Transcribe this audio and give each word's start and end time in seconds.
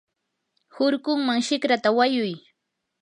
hurkunman 0.75 1.39
shikrata 1.47 1.89
wayuy. 1.97 2.33